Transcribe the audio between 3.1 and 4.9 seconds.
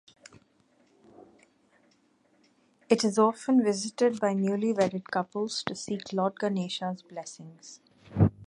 often visited by newly